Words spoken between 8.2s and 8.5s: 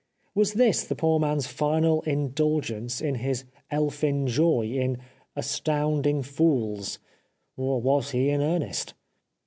in